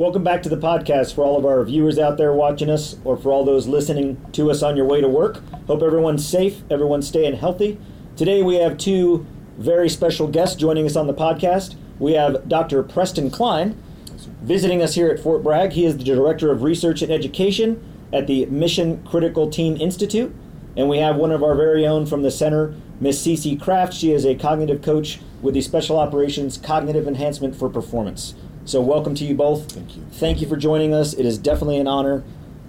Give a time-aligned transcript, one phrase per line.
[0.00, 3.18] Welcome back to the podcast for all of our viewers out there watching us, or
[3.18, 5.42] for all those listening to us on your way to work.
[5.66, 7.78] Hope everyone's safe, everyone's staying healthy.
[8.16, 9.26] Today we have two
[9.58, 11.74] very special guests joining us on the podcast.
[11.98, 12.82] We have Dr.
[12.82, 13.78] Preston Cline
[14.40, 15.72] visiting us here at Fort Bragg.
[15.72, 20.34] He is the Director of Research and Education at the Mission Critical Team Institute.
[20.78, 23.92] And we have one of our very own from the center, Miss Cece Kraft.
[23.92, 28.34] She is a cognitive coach with the Special Operations Cognitive Enhancement for Performance.
[28.70, 29.72] So, welcome to you both.
[29.72, 30.06] Thank you.
[30.12, 31.12] Thank you for joining us.
[31.12, 32.22] It is definitely an honor.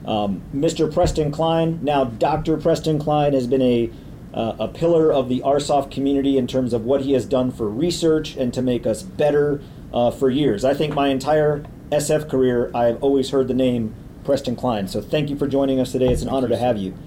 [0.03, 0.91] Um, Mr.
[0.91, 2.57] Preston Cline, now Dr.
[2.57, 3.91] Preston Cline, has been a
[4.33, 7.69] uh, a pillar of the ARSOF community in terms of what he has done for
[7.69, 9.61] research and to make us better
[9.93, 10.65] uh, for years.
[10.65, 14.87] I think my entire SF career, I've always heard the name Preston Cline.
[14.87, 16.07] So thank you for joining us today.
[16.07, 16.97] It's an honor to have you.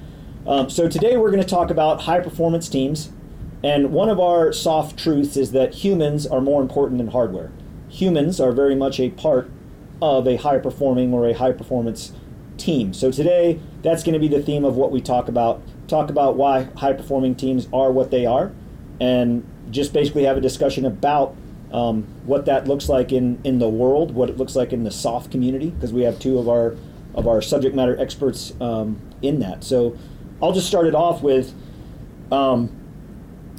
[0.46, 3.11] Um, so today we're going to talk about high performance teams.
[3.65, 7.51] And one of our SOF truths is that humans are more important than hardware.
[7.95, 9.48] Humans are very much a part
[10.02, 12.12] of a high performing or a high performance
[12.59, 12.92] team.
[12.92, 15.62] So today, that's going to be the theme of what we talk about.
[15.87, 18.50] Talk about why high performing teams are what they are,
[19.00, 21.37] and just basically have a discussion about
[21.72, 24.90] um, what that looks like in, in the world, what it looks like in the
[24.90, 26.76] SOF community, because we have two of our
[27.15, 29.62] of our subject matter experts um, in that.
[29.62, 29.96] So
[30.42, 31.54] I'll just start it off with
[32.32, 32.76] um,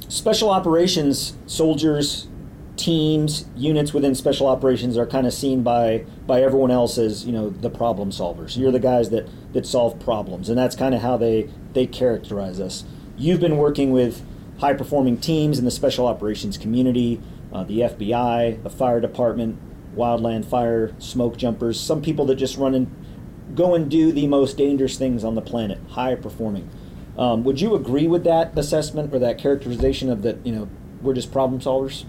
[0.08, 2.28] special operations soldiers
[2.76, 7.32] teams, units within special operations are kind of seen by by everyone else as you
[7.32, 8.56] know the problem solvers.
[8.56, 12.60] You're the guys that that solve problems, and that's kind of how they they characterize
[12.60, 12.84] us.
[13.16, 14.24] You've been working with
[14.58, 17.20] high performing teams in the special operations community,
[17.52, 19.58] uh, the FBI, the fire department,
[19.96, 21.80] wildland fire, smoke jumpers.
[21.80, 25.42] Some people that just run and go and do the most dangerous things on the
[25.42, 26.68] planet, high performing.
[27.16, 30.44] Um, would you agree with that assessment or that characterization of that?
[30.44, 30.68] You know,
[31.06, 32.04] we're just problem solvers.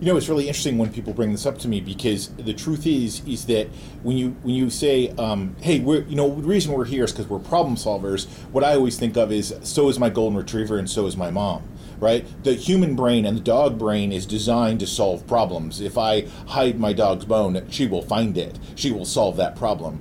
[0.00, 2.86] You know, it's really interesting when people bring this up to me because the truth
[2.86, 3.68] is, is that
[4.02, 7.12] when you when you say, um, "Hey, we're you know the reason we're here is
[7.12, 10.78] because we're problem solvers," what I always think of is, "So is my golden retriever,
[10.78, 11.62] and so is my mom."
[12.00, 12.26] Right?
[12.44, 15.82] The human brain and the dog brain is designed to solve problems.
[15.82, 18.58] If I hide my dog's bone, she will find it.
[18.74, 20.00] She will solve that problem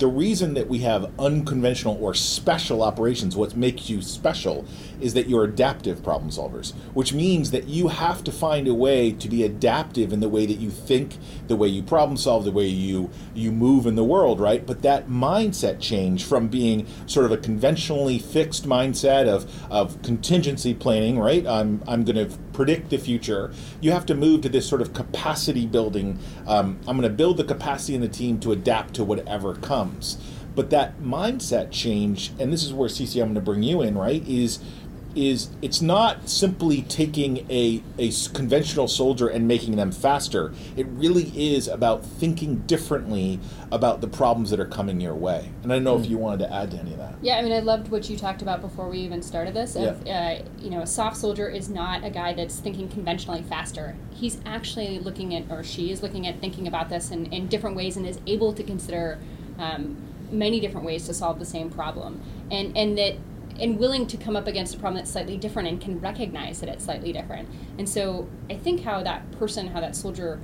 [0.00, 4.64] the reason that we have unconventional or special operations, what makes you special,
[4.98, 9.12] is that you're adaptive problem solvers, which means that you have to find a way
[9.12, 11.18] to be adaptive in the way that you think,
[11.48, 14.66] the way you problem solve, the way you you move in the world, right?
[14.66, 20.72] But that mindset change from being sort of a conventionally fixed mindset of of contingency
[20.72, 21.46] planning, right?
[21.46, 23.50] I'm I'm going to predict the future.
[23.80, 26.18] You have to move to this sort of capacity building.
[26.46, 30.18] Um, I'm going to build the capacity in the team to adapt to whatever comes.
[30.54, 33.96] But that mindset change, and this is where Cece I'm going to bring you in,
[33.96, 34.22] right?
[34.28, 34.58] Is
[35.14, 40.52] is it's not simply taking a, a conventional soldier and making them faster.
[40.76, 43.40] It really is about thinking differently
[43.72, 45.50] about the problems that are coming your way.
[45.62, 46.00] And I don't know mm.
[46.00, 46.12] if hmm.
[46.12, 47.14] you wanted to add to any of that.
[47.22, 49.76] Yeah, I mean, I loved what you talked about before we even started this.
[49.76, 50.40] If, yeah.
[50.40, 53.96] uh, you know, a SOF soldier is not a guy that's thinking conventionally faster.
[54.12, 57.76] He's actually looking at, or she is looking at thinking about this in, in different
[57.76, 59.18] ways and is able to consider
[59.58, 59.96] um,
[60.30, 62.20] many different ways to solve the same problem.
[62.50, 63.16] And, and that
[63.60, 66.68] and willing to come up against a problem that's slightly different and can recognize that
[66.68, 67.48] it's slightly different.
[67.78, 70.40] And so I think how that person, how that soldier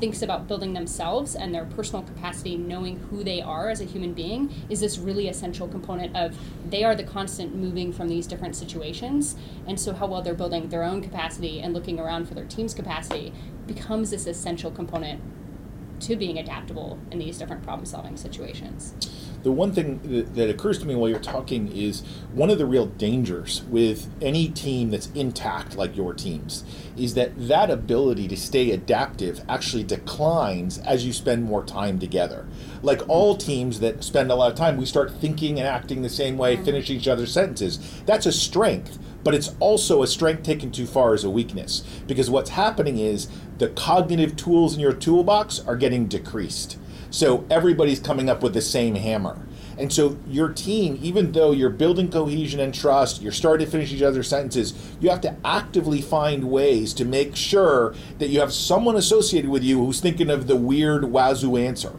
[0.00, 4.12] thinks about building themselves and their personal capacity, knowing who they are as a human
[4.12, 6.36] being, is this really essential component of
[6.68, 9.36] they are the constant moving from these different situations.
[9.66, 12.74] And so, how well they're building their own capacity and looking around for their team's
[12.74, 13.32] capacity
[13.66, 15.20] becomes this essential component
[16.00, 18.94] to being adaptable in these different problem solving situations.
[19.42, 22.00] The one thing that, that, occurs to me while you're talking is
[22.32, 26.64] one of the real dangers with any team that's intact like your teams
[26.96, 32.46] is that that ability to stay adaptive actually declines as you spend more time together
[32.82, 36.08] like all teams that spend a lot of time we start thinking and acting the
[36.08, 36.64] same way mm-hmm.
[36.64, 41.14] finish each other's sentences that's a strength but it's also a strength taken too far
[41.14, 46.06] as a weakness because what's happening is the cognitive tools in your toolbox are getting
[46.06, 46.78] decreased
[47.14, 49.38] so everybody's coming up with the same hammer.
[49.78, 53.92] And so your team, even though you're building cohesion and trust, you're starting to finish
[53.92, 58.52] each other's sentences, you have to actively find ways to make sure that you have
[58.52, 61.92] someone associated with you who's thinking of the weird wazoo answer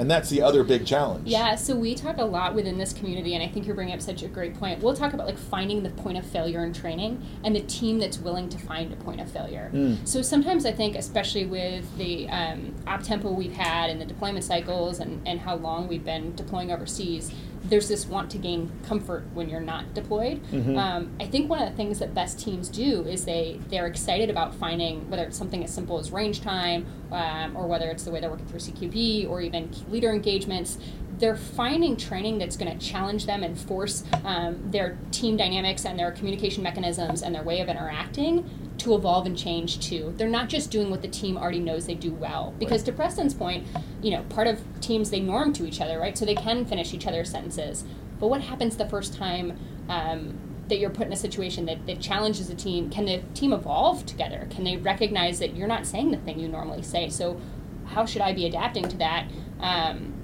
[0.00, 1.28] and that's the other big challenge.
[1.28, 4.00] Yeah, so we talk a lot within this community, and I think you're bringing up
[4.00, 4.82] such a great point.
[4.82, 8.18] We'll talk about like finding the point of failure in training and the team that's
[8.18, 9.70] willing to find a point of failure.
[9.74, 10.08] Mm.
[10.08, 14.44] So sometimes I think, especially with the um, op tempo we've had and the deployment
[14.44, 17.30] cycles and, and how long we've been deploying overseas,
[17.64, 20.40] there's this want to gain comfort when you're not deployed.
[20.50, 20.76] Mhm.
[20.78, 24.30] Um, I think one of the things that best teams do is they they're excited
[24.30, 28.10] about finding whether it's something as simple as range time, um, or whether it's the
[28.10, 30.78] way they're working through CQB or even leader engagements.
[31.20, 35.98] They're finding training that's going to challenge them and force um, their team dynamics and
[35.98, 40.14] their communication mechanisms and their way of interacting to evolve and change too.
[40.16, 42.54] They're not just doing what the team already knows they do well.
[42.58, 43.66] Because to Preston's point,
[44.02, 46.16] you know, part of teams they norm to each other, right?
[46.16, 47.84] So they can finish each other's sentences.
[48.18, 49.58] But what happens the first time
[49.90, 50.38] um,
[50.68, 52.88] that you're put in a situation that, that challenges a team?
[52.88, 54.46] Can the team evolve together?
[54.50, 57.10] Can they recognize that you're not saying the thing you normally say?
[57.10, 57.38] So
[57.84, 59.28] how should I be adapting to that?
[59.60, 60.14] Um,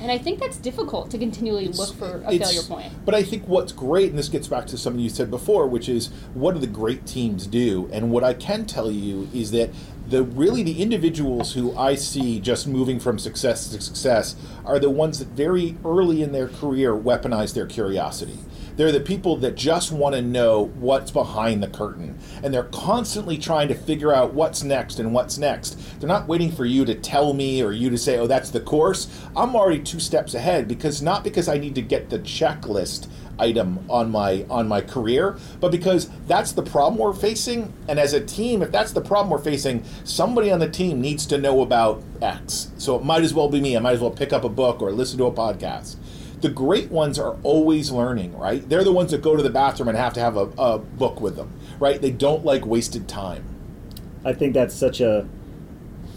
[0.00, 2.92] and I think that's difficult to continually look for a failure point.
[3.04, 5.88] But I think what's great, and this gets back to something you said before, which
[5.88, 7.88] is what do the great teams do?
[7.92, 9.70] And what I can tell you is that
[10.08, 14.90] the really the individuals who I see just moving from success to success are the
[14.90, 18.38] ones that very early in their career weaponize their curiosity.
[18.76, 22.18] They're the people that just want to know what's behind the curtain.
[22.42, 25.78] And they're constantly trying to figure out what's next and what's next.
[25.98, 28.60] They're not waiting for you to tell me or you to say, oh, that's the
[28.60, 29.08] course.
[29.34, 33.08] I'm already two steps ahead because not because I need to get the checklist
[33.38, 38.12] item on my on my career but because that's the problem we're facing and as
[38.12, 41.60] a team if that's the problem we're facing somebody on the team needs to know
[41.60, 44.44] about x so it might as well be me i might as well pick up
[44.44, 45.96] a book or listen to a podcast
[46.40, 49.88] the great ones are always learning right they're the ones that go to the bathroom
[49.88, 51.50] and have to have a, a book with them
[51.80, 53.44] right they don't like wasted time
[54.24, 55.28] I think that's such a.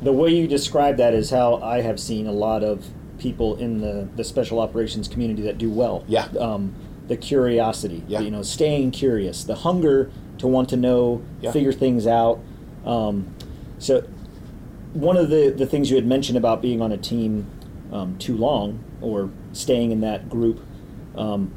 [0.01, 2.87] The way you describe that is how I have seen a lot of
[3.19, 6.03] people in the, the special operations community that do well.
[6.07, 6.25] Yeah.
[6.39, 6.73] Um,
[7.07, 8.21] the curiosity, Yeah.
[8.21, 11.51] you know, staying curious, the hunger to want to know, Yeah.
[11.51, 12.39] figure things out.
[12.83, 13.27] Um,
[13.77, 14.01] so,
[14.93, 17.45] one of the, the things you had mentioned about being on a team
[17.91, 20.59] um, too long or staying in that group,
[21.15, 21.51] um,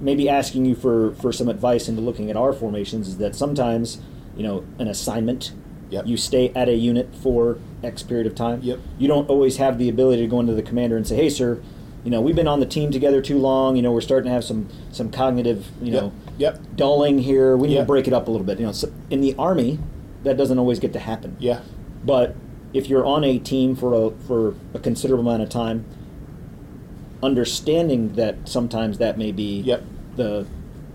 [0.00, 4.00] maybe asking you for, for some advice into looking at our formations is that sometimes,
[4.36, 5.52] you know, an assignment,
[5.90, 6.06] Yep.
[6.06, 8.60] you stay at a unit for X period of time.
[8.62, 8.78] Yep.
[8.98, 11.60] You don't always have the ability to go into the commander and say, hey, sir,
[12.02, 13.76] you know, we've been on the team together too long.
[13.76, 16.60] You know, we're starting to have some, some cognitive, you know, yep yep.
[16.76, 17.56] dulling here.
[17.58, 17.82] We need Yep.
[17.82, 18.58] to break it up a little bit.
[18.58, 19.78] You know, so in the army,
[20.24, 21.36] that doesn't always get to happen.
[21.38, 21.60] yeah
[22.04, 22.34] But
[22.72, 25.84] if you're on a team for a for a considerable amount of time,
[27.22, 29.84] understanding that sometimes that may be Yep.
[30.16, 30.46] the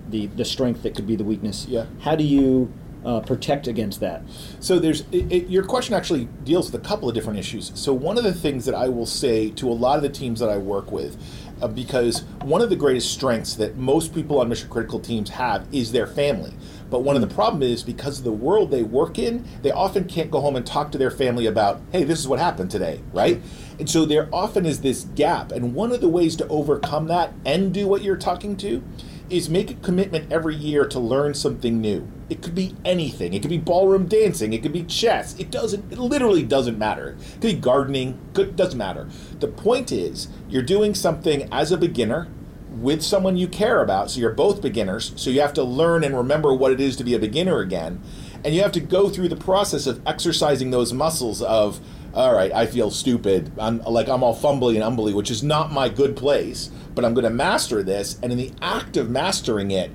[0.09, 1.65] the the strength that could be the weakness.
[1.69, 1.85] Yeah.
[1.99, 2.71] How do you
[3.05, 4.21] uh, protect against that?
[4.59, 7.71] So there's it, it, your question actually deals with a couple of different issues.
[7.75, 10.39] So one of the things that I will say to a lot of the teams
[10.39, 11.17] that I work with,
[11.61, 15.67] uh, because one of the greatest strengths that most people on mission critical teams have
[15.73, 16.53] is their family.
[16.89, 20.05] But one of the problem is because of the world they work in, they often
[20.05, 23.01] can't go home and talk to their family about, hey, this is what happened today,
[23.11, 23.41] right?
[23.79, 25.51] And so there often is this gap.
[25.51, 28.83] And one of the ways to overcome that and do what you're talking to
[29.29, 32.07] is make a commitment every year to learn something new.
[32.29, 33.33] It could be anything.
[33.33, 34.53] It could be ballroom dancing.
[34.53, 35.37] It could be chess.
[35.37, 35.91] It doesn't.
[35.91, 37.17] It literally doesn't matter.
[37.19, 38.19] It could be gardening.
[38.33, 39.09] Doesn't matter.
[39.39, 42.29] The point is, you're doing something as a beginner
[42.71, 44.09] with someone you care about.
[44.09, 45.11] So you're both beginners.
[45.17, 48.01] So you have to learn and remember what it is to be a beginner again,
[48.43, 51.81] and you have to go through the process of exercising those muscles of.
[52.17, 53.51] All right, I feel stupid.
[53.59, 56.71] I'm like I'm all fumbly and umbly, which is not my good place.
[56.95, 59.91] But I'm going to master this, and in the act of mastering it,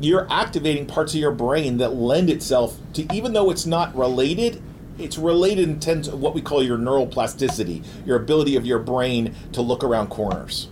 [0.00, 4.62] you're activating parts of your brain that lend itself to even though it's not related
[4.98, 8.78] it's related in terms of what we call your neural plasticity your ability of your
[8.78, 10.68] brain to look around corners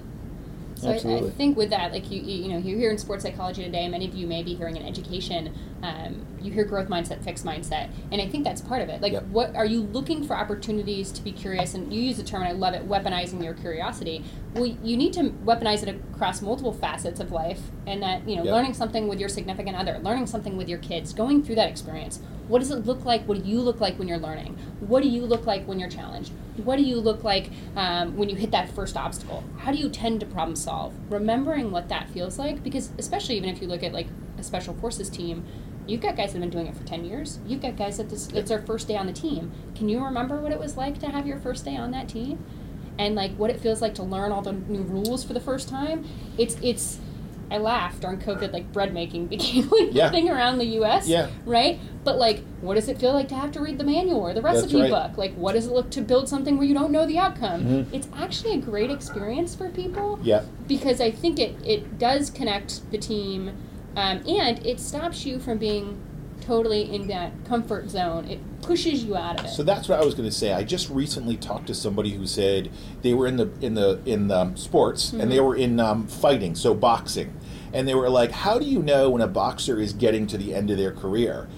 [0.77, 3.65] So I, I think with that, like you, you, know, you hear in sports psychology
[3.65, 7.45] today, many of you may be hearing in education, um, you hear growth mindset, fixed
[7.45, 9.01] mindset, and I think that's part of it.
[9.03, 9.27] Like, Yep.
[9.27, 11.75] what are you looking for opportunities to be curious?
[11.75, 14.25] And you use the term, and I love it, weaponizing your curiosity.
[14.55, 18.45] Well, you need to weaponize it across multiple facets of life, and that you know,
[18.45, 18.53] Yep.
[18.55, 22.21] learning something with your significant other, learning something with your kids, going through that experience.
[22.49, 23.25] What does it look like?
[23.25, 24.57] What do you look like when you're learning?
[24.81, 26.31] What do you look like when you're challenged?
[26.63, 29.43] What do you look like um, when you hit that first obstacle?
[29.59, 30.95] How do you tend to problem solve?
[31.11, 34.07] Remembering what that feels like, because especially even if you look at like
[34.47, 35.45] special forces team,
[35.87, 37.39] you've got guys that have been doing it for 10 years.
[37.47, 39.53] You've got guys that this, it's their first day on the team.
[39.75, 42.45] Can you remember what it was like to have your first day on that team?
[42.99, 45.69] And like what it feels like to learn all the new rules for the first
[45.69, 46.07] time?
[46.39, 46.99] It's, it's,
[47.51, 50.07] I laughed during COVID, like bread making became like Yeah.
[50.07, 51.07] the thing around the U.S.
[51.07, 51.29] Yeah.
[51.45, 51.79] Right.
[52.03, 54.43] But like, what does it feel like to have to read the manual or the
[54.43, 54.91] recipe right.
[54.91, 55.19] book?
[55.19, 57.65] Like, what does it look to build something where you don't know the outcome?
[57.65, 57.87] Mhm.
[57.93, 62.91] It's actually a great experience for people yeah because I think it, it does connect
[62.91, 63.53] the team
[63.97, 66.01] um, and it stops you from being
[66.43, 69.49] totally in that comfort zone, it pushes you out of it.
[69.51, 70.53] So that's what I was going to say.
[70.53, 72.71] I just recently talked to somebody who said
[73.03, 75.21] they were in the in the in the sports mm-hmm.
[75.21, 77.35] and they were in um, fighting, so boxing,
[77.73, 80.55] and they were like, "How do you know when a boxer is getting to the
[80.55, 81.49] end of their career?"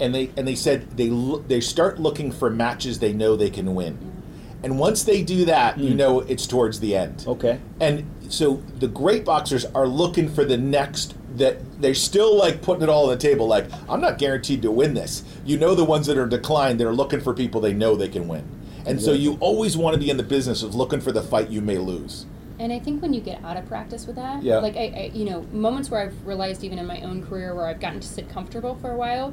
[0.00, 3.50] And they and they said they lo- they start looking for matches they know they
[3.50, 3.98] can win.
[4.62, 5.88] And once they do that, mm.
[5.88, 7.24] you know it's towards the end.
[7.26, 7.60] Okay.
[7.80, 12.82] And so the great boxers are looking for the next that they're still like putting
[12.82, 15.84] it all on the table like i'm not guaranteed to win this you know the
[15.84, 18.44] ones that are declined they're looking for people they know they can win
[18.78, 19.04] and exactly.
[19.04, 21.60] so you always want to be in the business of looking for the fight you
[21.60, 22.26] may lose
[22.60, 24.58] and I think when you get out of practice with that, yeah.
[24.58, 27.66] like I, I, you know, moments where I've realized even in my own career where
[27.66, 29.32] I've gotten to sit comfortable for a while,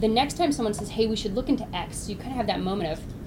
[0.00, 2.46] the next time someone says, "Hey, we should look into X," you kind of have
[2.46, 3.17] that moment of,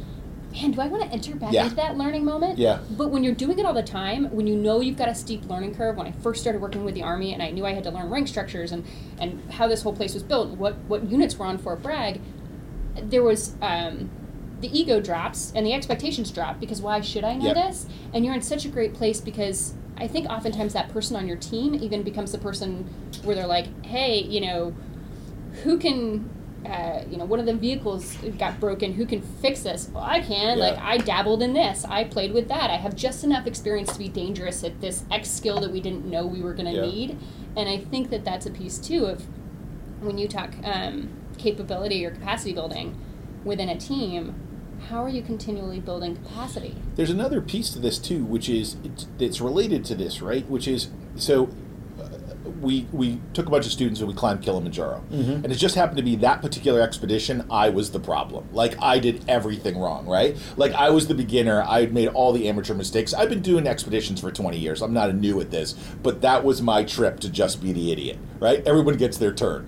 [0.52, 1.64] man, do I want to enter back yeah.
[1.64, 2.58] into that learning moment?
[2.58, 2.80] Yeah.
[2.92, 5.46] But when you're doing it all the time, when you know you've got a steep
[5.50, 7.84] learning curve, when I first started working with the Army and I knew I had
[7.86, 8.86] to learn rank structures and,
[9.20, 12.22] and how this whole place was built, what, what units were on Fort Bragg,
[12.96, 14.10] there was um,
[14.60, 17.56] the ego drops and the expectations drop because why should I know yep.
[17.56, 17.88] this?
[18.14, 21.38] And you're in such a great place because I think oftentimes that person on your
[21.38, 22.90] team even becomes the person
[23.24, 24.76] where they're like, hey, you know,
[25.64, 26.30] who can
[26.66, 28.94] uh, you know, one of the vehicles got broken.
[28.94, 29.90] Who can fix this?
[29.94, 30.58] Well, I can.
[30.58, 30.64] Yeah.
[30.64, 31.86] Like, I dabbled in this.
[31.86, 32.70] I played with that.
[32.70, 36.06] I have just enough experience to be dangerous at this X skill that we didn't
[36.06, 36.86] know we were going to yeah.
[36.86, 37.20] need.
[37.56, 39.26] And I think that that's a piece too of
[40.02, 42.98] when you talk um, capability or capacity building
[43.44, 44.36] within a team.
[44.90, 46.76] How are you continually building capacity?
[46.96, 50.48] There's another piece to this too, which is it's, it's related to this, right?
[50.50, 51.50] Which is so
[52.62, 55.32] we we took a bunch of students and we climbed Kilimanjaro, mm-hmm.
[55.32, 57.46] and it just happened to be that particular expedition.
[57.50, 58.48] I was the problem.
[58.54, 60.38] Like I did everything wrong, right?
[60.58, 61.64] Like I was the beginner.
[61.64, 63.14] I had made all the amateur mistakes.
[63.14, 64.82] I've been doing expeditions for twenty years.
[64.82, 67.92] I'm not a new at this, but that was my trip to just be the
[67.92, 68.66] idiot, right?
[68.66, 69.68] Everyone gets their turn.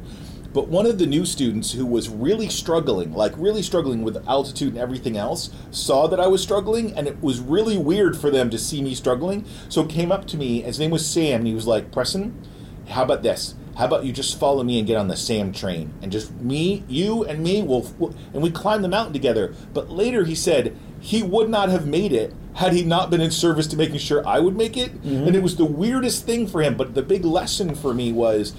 [0.54, 4.74] But one of the new students who was really struggling, like really struggling with altitude
[4.74, 8.52] and everything else, saw that I was struggling, and it was really weird for them
[8.52, 9.46] to see me struggling.
[9.68, 10.62] So came up to me.
[10.62, 12.40] His name was Sam, and he was like, "Preston,
[12.88, 13.56] how about this?
[13.78, 16.84] How about you just follow me and get on the Sam train, and just me,
[16.88, 17.88] you, and me will,
[18.34, 19.56] and we climb the mountain together.
[19.74, 23.32] But later he said he would not have made it had he not been in
[23.32, 25.28] service to making sure I would make it, mm-hmm.
[25.28, 26.76] and it was the weirdest thing for him.
[26.76, 28.54] But the big lesson for me was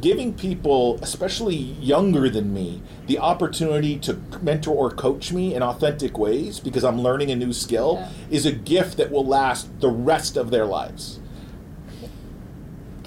[0.00, 6.18] giving people, especially younger than me, the opportunity to mentor or coach me in authentic
[6.18, 8.10] ways because I'm learning a new skill yeah.
[8.30, 11.20] is a gift that will last the rest of their lives.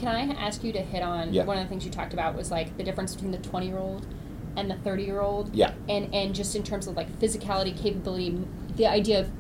[0.02, 1.44] Can I ask you to hit on yeah.
[1.44, 3.78] one of the things you talked about was like the difference between the 20 year
[3.78, 4.08] old
[4.58, 5.54] and the 30 year old?
[5.54, 5.74] Yeah.
[5.88, 8.36] And, and just in terms of like physicality, capability,
[8.78, 9.32] the idea of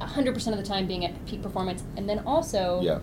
[0.00, 2.98] 100% of the time being at peak performance, and then also yeah.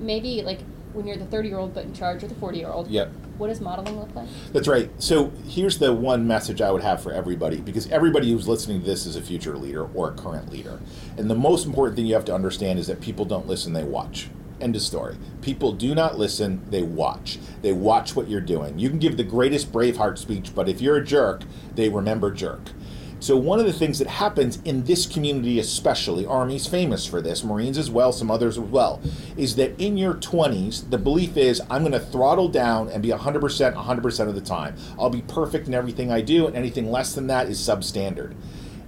[0.00, 0.58] maybe like
[0.92, 2.88] when you're the 30 year old but in charge of the 40 year old.
[2.88, 3.06] Yeah.
[3.38, 4.28] What does modeling look like?
[4.52, 4.90] That's right.
[5.00, 8.86] So here's the one message I would have for everybody because everybody who's listening to
[8.86, 10.80] this is a future leader or a current leader.
[11.16, 13.84] And the most important thing you have to understand is that people don't listen, they
[13.84, 14.30] watch.
[14.60, 15.16] End of story.
[15.42, 17.38] People do not listen, they watch.
[17.62, 18.78] They watch what you're doing.
[18.78, 21.42] You can give the greatest Braveheart speech, but if you're a jerk,
[21.74, 22.70] they remember jerk.
[23.18, 27.42] So, one of the things that happens in this community, especially, Army's famous for this,
[27.42, 29.00] Marines as well, some others as well,
[29.38, 33.08] is that in your 20s, the belief is I'm going to throttle down and be
[33.08, 34.76] 100% 100% of the time.
[34.98, 38.34] I'll be perfect in everything I do, and anything less than that is substandard.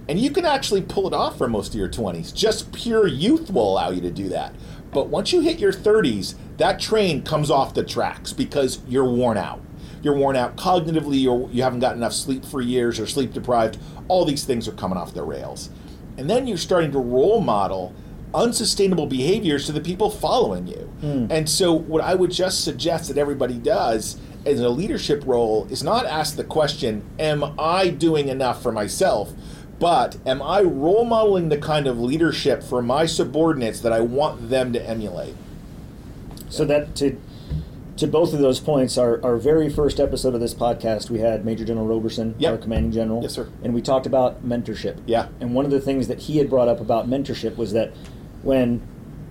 [0.07, 2.33] And you can actually pull it off for most of your 20s.
[2.33, 4.53] Just pure youth will allow you to do that.
[4.91, 9.37] But once you hit your 30s, that train comes off the tracks because you're worn
[9.37, 9.61] out.
[10.01, 13.77] You're worn out cognitively, or you haven't got enough sleep for years, or sleep deprived.
[14.07, 15.69] All these things are coming off the rails.
[16.17, 17.93] And then you're starting to role model
[18.33, 20.91] unsustainable behaviors to the people following you.
[21.01, 21.31] Mm.
[21.31, 25.83] And so, what I would just suggest that everybody does in a leadership role is
[25.83, 29.33] not ask the question, Am I doing enough for myself?
[29.79, 34.49] But am I role modeling the kind of leadership for my subordinates that I want
[34.49, 35.35] them to emulate?
[36.49, 37.19] So that to
[37.97, 41.43] to both of those points, our, our very first episode of this podcast, we had
[41.43, 42.53] Major General Roberson, yep.
[42.53, 43.21] our commanding general.
[43.21, 43.49] Yes, sir.
[43.61, 45.01] And we talked about mentorship.
[45.05, 45.27] Yeah.
[45.41, 47.91] And one of the things that he had brought up about mentorship was that
[48.41, 48.81] when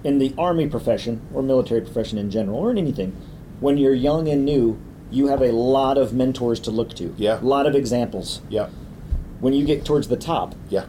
[0.05, 3.17] in the army profession or military profession in general or in anything,
[3.61, 4.79] when you're young and new,
[5.11, 7.15] you have a lot of mentors to look to.
[7.17, 7.41] Yeah.
[7.41, 8.43] A lot of examples.
[8.51, 8.69] Yeah
[9.41, 10.87] when you get towards the top, yeah,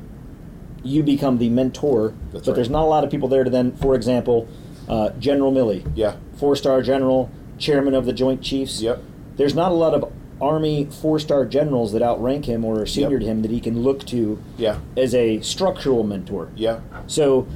[0.83, 2.13] you become the mentor.
[2.31, 2.55] That's but right.
[2.55, 4.47] there's not a lot of people there to then, for example,
[4.87, 8.81] uh, General Milley, yeah, four star general, chairman of the Joint Chiefs.
[8.81, 9.03] Yep.
[9.37, 13.17] There's not a lot of Army four star generals that outrank him or are senior
[13.17, 13.21] yep.
[13.21, 14.79] to him that he can look to yeah.
[14.95, 16.49] as a structural mentor.
[16.55, 16.79] Yeah.
[17.07, 17.47] So,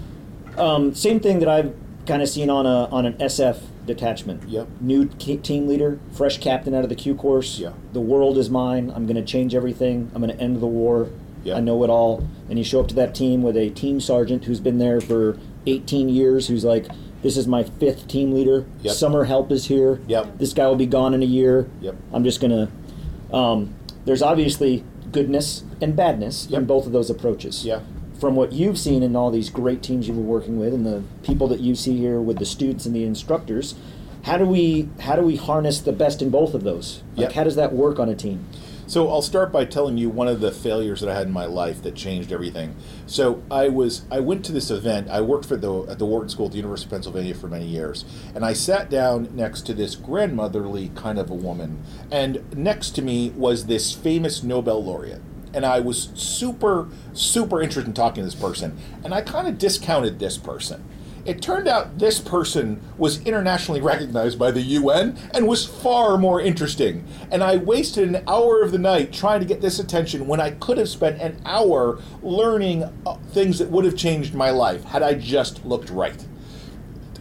[0.57, 1.73] um, same thing that I've
[2.05, 4.47] kind of seen on a on an SF detachment.
[4.47, 4.67] Yep.
[4.81, 7.59] New team leader, fresh captain out of the Q course.
[7.59, 7.73] Yeah.
[7.91, 8.91] The world is mine.
[8.95, 10.11] I'm going to change everything.
[10.13, 11.09] I'm going to end the war.
[11.43, 11.55] Yeah.
[11.55, 12.27] I know it all.
[12.49, 15.37] And you show up to that team with a team sergeant who's been there for
[15.65, 16.87] 18 years, who's like,
[17.21, 18.65] "This is my fifth team leader.
[18.81, 18.93] Yep.
[18.93, 19.99] Summer help is here.
[20.07, 20.37] Yep.
[20.37, 21.69] This guy will be gone in a year.
[21.81, 21.95] Yep.
[22.13, 23.73] I'm just going to." Um,
[24.05, 27.81] there's obviously goodness and badness in both of those approaches Yeah.
[28.23, 31.03] From what you've seen in all these great teams you've been working with and the
[31.23, 33.75] people that you see here with the students and the instructors
[34.23, 37.31] how do we how do we harness the best in both of those like Yep.
[37.33, 38.47] how does that work on a team
[38.87, 41.45] So I'll start by telling you one of the failures that I had in my
[41.45, 42.75] life that changed everything.
[43.07, 45.09] So I was I went to this event.
[45.09, 47.65] I worked for the at the Wharton School at the University of Pennsylvania for many
[47.65, 48.03] years,
[48.35, 53.01] and I sat down next to this grandmotherly kind of a woman, and next to
[53.01, 55.21] me was this famous Nobel laureate.
[55.53, 58.77] And I was super, super interested in talking to this person.
[59.03, 60.83] And I kind of discounted this person.
[61.25, 66.41] It turned out this person was internationally recognized by the UN and was far more
[66.41, 67.05] interesting.
[67.31, 70.51] And I wasted an hour of the night trying to get this attention when I
[70.51, 75.01] could have spent an hour learning uh, things that would have changed my life had
[75.01, 76.25] I just looked right.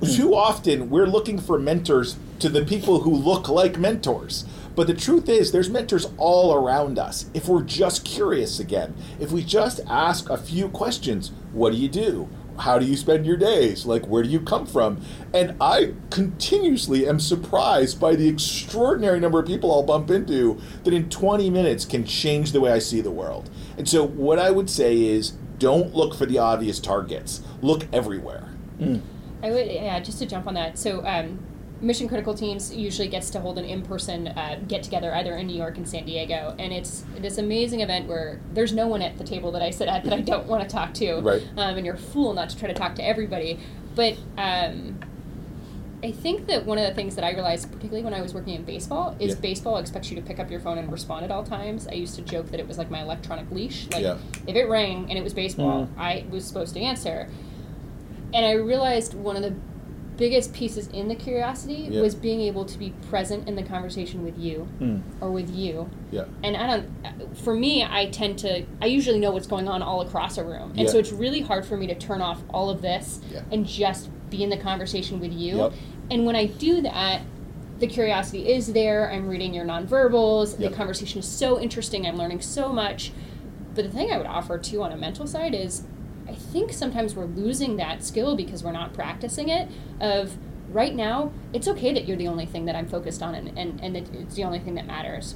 [0.03, 4.45] Too often, we're looking for mentors to the people who look like mentors.
[4.75, 7.27] But the truth is, there's mentors all around us.
[7.35, 11.89] If we're just curious again, if we just ask a few questions what do you
[11.89, 12.29] do?
[12.59, 13.87] How do you spend your days?
[13.87, 15.03] Like, where do you come from?
[15.33, 20.93] And I continuously am surprised by the extraordinary number of people I'll bump into that
[20.93, 23.51] in 20 minutes can change the way I see the world.
[23.79, 28.49] And so, what I would say is don't look for the obvious targets, look everywhere.
[29.43, 30.79] I would, yeah, just to jump on that.
[30.79, 31.39] So, um,
[31.83, 35.57] mission critical teams usually gets to hold an in-person uh, get together either in New
[35.57, 39.25] York and San Diego, and it's this amazing event where there's no one at the
[39.25, 41.17] table that I sit at that I don't want to talk to.
[41.21, 41.43] Right.
[41.57, 43.59] Um, and you're a fool not to try to talk to everybody.
[43.95, 45.01] But um,
[46.03, 48.55] I think that one of the things that I realized, particularly when I was working
[48.55, 49.41] in baseball, is Yeah.
[49.41, 51.87] baseball expects you to pick up your phone and respond at all times.
[51.89, 53.89] I used to joke that it was like my electronic leash.
[53.93, 54.17] Like Yeah.
[54.47, 55.99] if it rang and it was baseball, Mm.
[56.01, 57.29] I was supposed to answer.
[58.33, 59.55] And I realized one of the
[60.17, 62.01] biggest pieces in the curiosity Yeah.
[62.03, 65.01] was being able to be present in the conversation with you Mm.
[65.21, 65.89] or with you.
[66.11, 66.25] Yeah.
[66.43, 70.01] And I don't, for me, I tend to, I usually know what's going on all
[70.03, 70.71] across a room.
[70.71, 70.87] And Yeah.
[70.89, 73.41] so it's really hard for me to turn off all of this Yeah.
[73.51, 75.57] and just be in the conversation with you.
[75.57, 75.73] Yep.
[76.11, 77.23] And when I do that,
[77.79, 79.11] the curiosity is there.
[79.11, 80.59] I'm reading your nonverbals.
[80.61, 80.71] Yep.
[80.71, 82.07] The conversation is so interesting.
[82.07, 83.13] I'm learning so much.
[83.75, 85.85] But the thing I would offer too on a mental side is
[86.29, 89.69] I think sometimes we're losing that skill because we're not practicing it.
[90.01, 90.37] Of
[90.71, 93.81] right now, it's okay that you're the only thing that I'm focused on and, and,
[93.83, 95.35] and that it's the only thing that matters.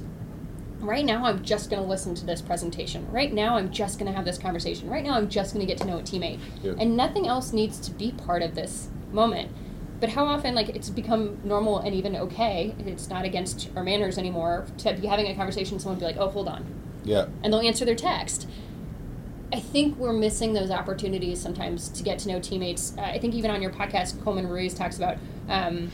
[0.79, 3.11] Right now, I'm just going to listen to this presentation.
[3.11, 4.89] Right now, I'm just going to have this conversation.
[4.89, 6.39] Right now, I'm just going to get to know a teammate.
[6.61, 6.73] Yeah.
[6.79, 9.51] And nothing else needs to be part of this moment.
[9.99, 14.19] But how often, like, it's become normal and even okay, it's not against our manners
[14.19, 16.63] anymore to be having a conversation, someone be like, oh, hold on
[17.03, 17.25] Yeah.
[17.43, 18.47] and they'll answer their text.
[19.53, 22.93] I think we're missing those opportunities sometimes to get to know teammates.
[22.97, 25.89] Uh, I think even on your podcast, Coleman Ruiz talks about um,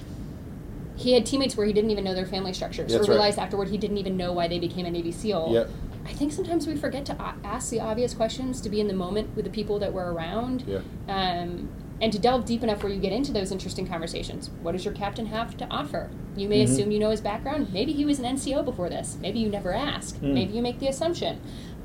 [0.96, 3.16] he had teammates where he didn't even know their family structures, That's or right.
[3.18, 5.50] realized afterward he didn't even know why they became a Navy SEAL.
[5.52, 5.70] Yep.
[6.06, 9.36] I think sometimes we forget to ask the obvious questions, to be in the moment
[9.36, 10.80] with the people that we're around, Yeah.
[11.08, 11.70] um,
[12.02, 14.50] and to delve deep enough where you get into those interesting conversations.
[14.62, 16.10] What does your captain have to offer?
[16.36, 16.70] You may Mhm.
[16.70, 17.72] assume you know his background.
[17.72, 19.18] Maybe he was an NCO before this.
[19.22, 20.18] Maybe you never ask.
[20.20, 20.34] Mm.
[20.34, 21.38] Maybe you make the assumption.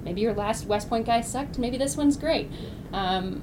[0.09, 1.59] Maybe your last West Point guy sucked.
[1.59, 2.51] Maybe this one's great.
[2.95, 3.43] Um,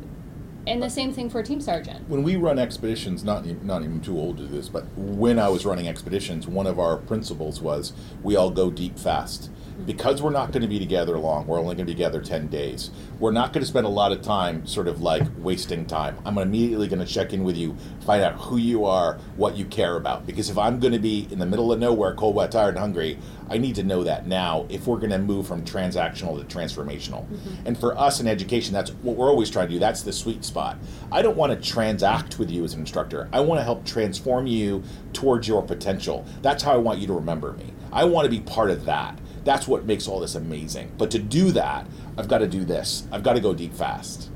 [0.65, 2.09] and the same thing for a team sergeant.
[2.09, 5.47] when we run expeditions, not not even too old to do this, but when I
[5.47, 9.51] was running expeditions, one of our principles was we all go deep fast.
[9.85, 12.47] Because we're not going to be together long, we're only going to be together 10
[12.47, 12.91] days.
[13.19, 16.17] We're not going to spend a lot of time sort of like wasting time.
[16.25, 19.65] I'm immediately going to check in with you, find out who you are, what you
[19.65, 20.25] care about.
[20.25, 22.79] Because if I'm going to be in the middle of nowhere, cold, wet, tired, and
[22.79, 26.57] hungry, I need to know that now if we're going to move from transactional to
[26.57, 27.27] transformational.
[27.27, 27.67] Mm-hmm.
[27.67, 29.79] And for us in education, that's what we're always trying to do.
[29.79, 30.77] That's the sweet spot.
[31.11, 33.29] I don't want to transact with you as an instructor.
[33.31, 34.83] I want to help transform you
[35.13, 36.25] towards your potential.
[36.41, 37.73] That's how I want you to remember me.
[37.91, 39.19] I want to be part of that.
[39.45, 40.91] That's what makes all this amazing.
[40.97, 43.07] But to do that, I've got to do this.
[43.11, 44.29] I've got to go deep fast.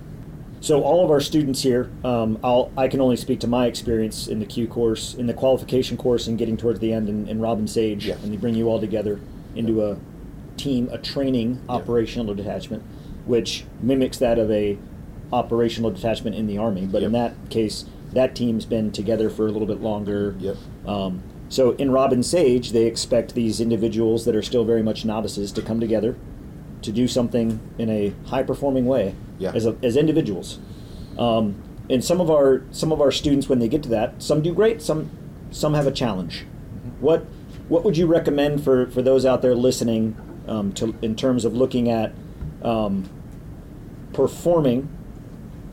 [0.61, 4.27] So all of our students here, um, I'll, I can only speak to my experience
[4.27, 7.39] in the Q course, in the qualification course, and getting towards the end in, in
[7.39, 8.15] Robin Sage, Yeah.
[8.23, 9.19] and they bring you all together
[9.55, 9.97] into a
[10.57, 11.75] team, a training Yeah.
[11.75, 12.83] operational detachment,
[13.25, 14.77] which mimics that of a
[15.31, 16.85] operational detachment in the Army.
[16.85, 20.35] But in that case, that team's been together for a little bit longer.
[20.39, 20.57] Yep.
[20.85, 25.51] Um, so in Robin Sage, they expect these individuals that are still very much novices
[25.53, 26.15] to come together
[26.83, 29.51] to do something in a high performing way Yeah.
[29.53, 30.59] as, a, as individuals.
[31.17, 31.55] Um,
[31.89, 34.53] and some of our some of our students when they get to that, some do
[34.53, 35.09] great, some
[35.51, 36.45] some have a challenge.
[36.99, 37.25] What
[37.67, 40.15] what would you recommend for for those out there listening
[40.47, 42.13] um, to in terms of looking at
[42.63, 43.09] um,
[44.13, 44.87] performing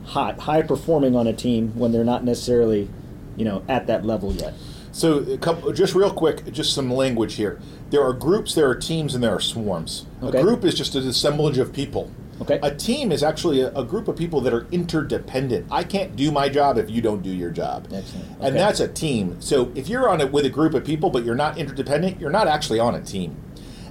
[0.05, 2.89] high high performing on a team when they're not necessarily
[3.35, 4.53] you know at that level yet?
[4.97, 7.59] So, a couple, just real quick, just some language here.
[7.91, 10.07] There are groups, there are teams, and there are swarms.
[10.23, 10.39] Okay.
[10.39, 12.11] A group is just an assemblage of people.
[12.41, 12.59] Okay.
[12.63, 15.67] A team is actually a, a group of people that are interdependent.
[15.69, 17.87] I can't do my job if you don't do your job.
[17.93, 18.25] Excellent.
[18.41, 19.39] And that's a team.
[19.39, 22.31] So if you're on it with a group of people, but you're not interdependent, you're
[22.31, 23.37] not actually on a team.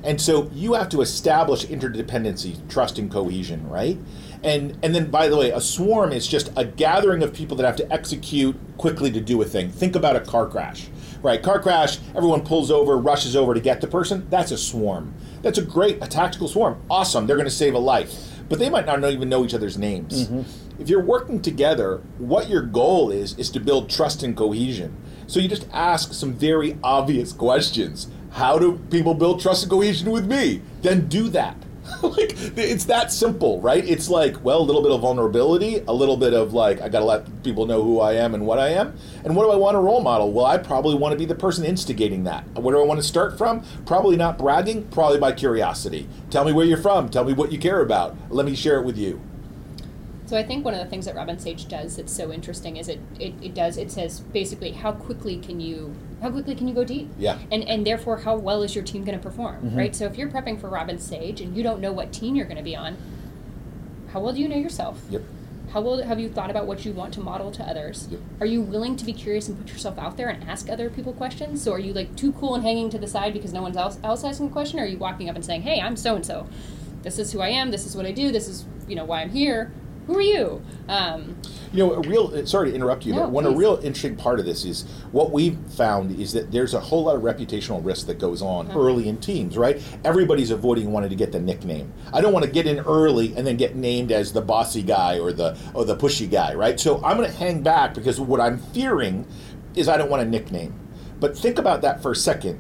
[0.03, 3.97] And so you have to establish interdependency, trust, and cohesion, right?
[4.42, 7.66] And and then by the way, a swarm is just a gathering of people that
[7.66, 9.70] have to execute quickly to do a thing.
[9.70, 10.88] Think about a car crash,
[11.22, 11.42] right?
[11.42, 14.27] Car crash, everyone pulls over, rushes over to get the person.
[14.31, 15.14] That's a swarm.
[15.42, 16.81] That's a great a tactical swarm.
[16.90, 17.27] Awesome.
[17.27, 18.12] They're going to save a life,
[18.49, 20.29] but they might not know, even know each other's names.
[20.29, 20.81] Mm-hmm.
[20.81, 24.94] If you're working together, what your goal is is to build trust and cohesion.
[25.27, 28.09] So you just ask some very obvious questions.
[28.33, 30.61] How do people build trust and cohesion with me?
[30.83, 31.57] Then do that.
[32.03, 33.85] like it's that simple, right?
[33.85, 37.01] It's like, well, a little bit of vulnerability, a little bit of like, I got
[37.01, 38.96] to let people know who I am and what I am.
[39.25, 40.33] And what do I want a role model?
[40.33, 42.44] Well, I probably want to be the person instigating that.
[42.55, 43.64] Where do I want to start from?
[43.87, 46.09] Probably not bragging, probably by curiosity.
[46.31, 48.16] Tell me where you're from, tell me what you care about.
[48.31, 49.20] Let me share it with you.
[50.27, 52.89] So I think one of the things that Robin Sage does that's so interesting is
[52.89, 56.75] it, it, it does it says basically how quickly can you how quickly can you
[56.75, 57.09] go deep?
[57.17, 57.39] Yeah.
[57.53, 59.79] And and therefore how well is your team going to perform, mm-hmm.
[59.79, 59.97] right?
[59.97, 62.57] So if you're prepping for Robin Sage and you don't know what team you're going
[62.57, 62.97] to be on,
[64.12, 65.01] how well do you know yourself?
[65.11, 65.23] Yep.
[65.73, 68.09] How well have you thought about what you want to model to others?
[68.11, 68.21] Yep.
[68.41, 71.12] Are you willing to be curious and put yourself out there and ask other people
[71.12, 71.62] questions?
[71.62, 74.01] So are you like too cool and hanging to the side because no one's else,
[74.03, 74.81] else asking a question?
[74.81, 76.49] Or are you walking up and saying, "Hey, I'm so and so.
[77.03, 77.71] This is who I am.
[77.71, 78.33] This is what I do.
[78.33, 79.71] This is you know why I'm here.
[80.07, 81.37] Who are you?" Um,
[81.73, 84.38] You know, a real sorry to interrupt you, No, but one a real interesting part
[84.38, 88.07] of this is what we've found is that there's a whole lot of reputational risk
[88.07, 88.79] that goes on Uh-huh.
[88.79, 89.81] early in teams, right?
[90.05, 91.92] Everybody's avoiding wanting to get the nickname.
[92.12, 95.19] I don't want to get in early and then get named as the bossy guy
[95.19, 96.79] or the or the pushy guy, right?
[96.81, 99.27] So I'm going to hang back because what I'm fearing
[99.75, 100.73] is I don't want a nickname.
[101.21, 102.59] But think about that for a second.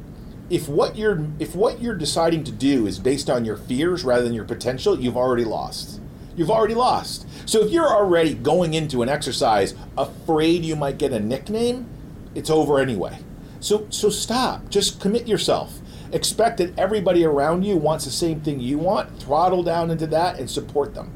[0.50, 4.24] If what you're if what you're deciding to do is based on your fears rather
[4.24, 6.00] than your potential, you've already lost
[6.36, 7.26] you've already lost.
[7.48, 11.86] So if you're already going into an exercise afraid you might get a nickname,
[12.34, 13.18] it's over anyway.
[13.60, 14.68] So so stop.
[14.68, 15.78] Just commit yourself.
[16.12, 19.20] Expect that everybody around you wants the same thing you want.
[19.20, 21.10] Throttle down into that and support them.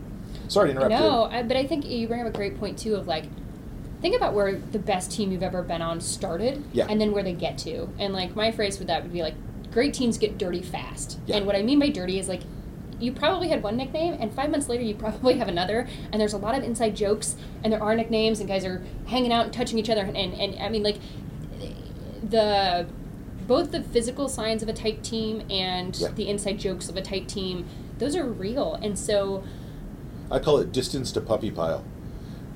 [0.48, 1.36] Sorry to interrupt No, you.
[1.36, 3.26] I, but I think you bring up a great point too of like,
[4.00, 6.86] think about where the best team you've ever been on started, Yeah.
[6.88, 7.88] and then where they get to.
[8.00, 9.34] And like my phrase with that would be like,
[9.70, 11.20] great teams get dirty fast.
[11.26, 11.36] Yeah.
[11.36, 12.40] And what I mean by dirty is like,
[13.00, 16.32] you probably had one nickname, and five months later you probably have another, and there's
[16.34, 19.52] a lot of inside jokes, and there are nicknames, and guys are hanging out and
[19.52, 20.98] touching each other, and and, and I mean like,
[22.28, 22.86] the
[23.46, 26.08] both the physical signs of a tight team and Yeah.
[26.14, 27.66] the inside jokes of a tight team,
[27.98, 29.42] those are real, and so
[30.30, 31.84] I call it distance to puppy pile.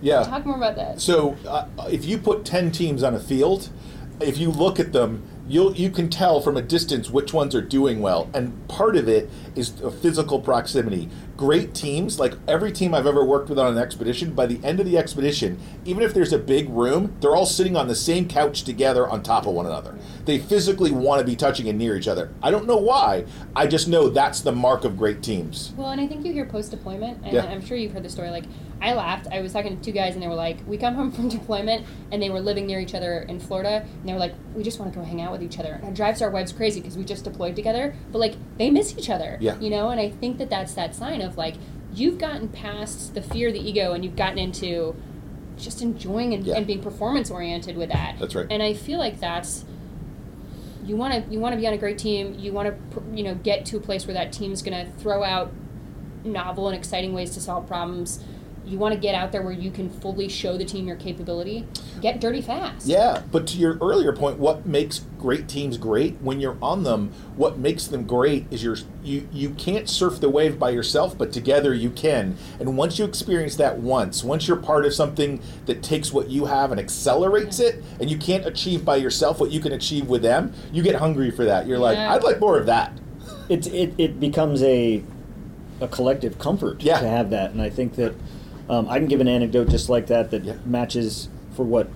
[0.00, 0.22] Yeah.
[0.22, 1.00] talk more about that.
[1.00, 3.70] So uh, if you put ten teams on a field,
[4.20, 7.62] if you look at them, you'll you can tell from a distance which ones are
[7.62, 11.08] doing well, and part of it is physical proximity.
[11.36, 14.78] Great teams, like every team I've ever worked with on an expedition, by the end
[14.78, 18.28] of the expedition, even if there's a big room, they're all sitting on the same
[18.28, 19.98] couch together on top of one another.
[20.26, 22.32] They physically want to be touching and near each other.
[22.40, 23.24] I don't know why.
[23.56, 25.72] I just know that's the mark of great teams.
[25.76, 27.44] Well, and I think you hear post deployment, and Yeah.
[27.46, 28.30] I'm sure you've heard the story.
[28.30, 28.44] Like,
[28.80, 29.26] I laughed.
[29.32, 31.84] I was talking to two guys, and they were like, "We come home from deployment,
[32.12, 34.78] and they were living near each other in Florida, and they were like, we just
[34.78, 35.72] want to go hang out with each other.
[35.82, 38.96] And it drives our wives crazy because we just deployed together, but like they miss
[38.96, 39.58] each other, Yeah.
[39.58, 39.88] you know.
[39.90, 41.54] And I think that that's that sign of like
[41.94, 44.94] you've gotten past the fear, the ego, and you've gotten into
[45.56, 46.56] just enjoying and, Yeah.
[46.56, 48.18] and being performance oriented with that.
[48.18, 48.46] That's right.
[48.50, 49.64] And I feel like that's
[50.84, 52.36] you want to you want to be on a great team.
[52.38, 55.22] You want to you know get to a place where that team's going to throw
[55.24, 55.52] out
[56.24, 58.22] novel and exciting ways to solve problems.
[58.66, 61.66] You want to get out there where you can fully show the team your capability.
[62.00, 62.86] Get dirty fast.
[62.86, 67.12] Yeah, but to your earlier point, what makes great teams great when you're on them?
[67.36, 71.30] What makes them great is you're, you you can't surf the wave by yourself, but
[71.30, 72.36] together you can.
[72.58, 76.46] And once you experience that once, once you're part of something that takes what you
[76.46, 80.22] have and accelerates it, and you can't achieve by yourself what you can achieve with
[80.22, 81.66] them, you get hungry for that.
[81.66, 82.14] You're like, Yeah.
[82.14, 82.92] I'd like more of that.
[83.50, 85.02] it, it, it becomes a
[85.80, 87.00] a collective comfort Yeah.
[87.00, 88.14] to have that, and I think that
[88.68, 90.54] um, I can give an anecdote just like that that Yeah.
[90.64, 91.88] matches for what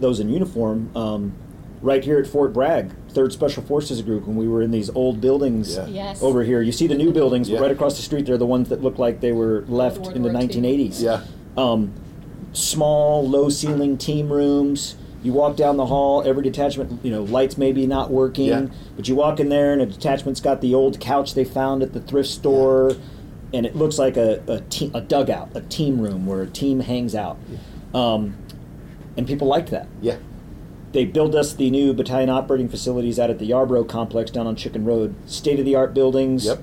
[0.00, 0.90] those in uniform.
[0.96, 1.32] Um,
[1.80, 5.20] right here at Fort Bragg, Third Special Forces Group, when we were in these old
[5.20, 5.86] buildings Yeah.
[5.88, 6.22] Yes.
[6.22, 6.62] over here.
[6.62, 7.56] You see the new buildings, Yeah.
[7.58, 10.16] but right across the street, they're the ones that look like they were left World
[10.16, 10.46] in the War II.
[10.48, 11.02] 1980s.
[11.02, 11.20] Yeah.
[11.56, 11.90] Um,
[12.52, 14.96] small, low ceiling team rooms.
[15.22, 18.66] You walk down the hall, every detachment, you know, lights maybe not working, Yeah.
[18.96, 21.92] but you walk in there and a detachment's got the old couch they found at
[21.92, 22.92] the thrift store,
[23.54, 26.80] and it looks like a, a, te- a dugout, a team room where a team
[26.80, 27.38] hangs out.
[27.94, 28.36] Um,
[29.16, 29.86] and people liked that.
[30.00, 30.16] Yeah.
[30.92, 34.56] They built us the new battalion operating facilities out at the Yarborough complex down on
[34.56, 35.14] Chicken Road.
[35.26, 36.60] State of the art buildings, Yep.